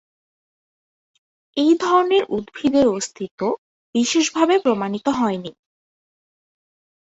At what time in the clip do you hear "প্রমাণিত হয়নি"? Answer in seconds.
4.59-5.51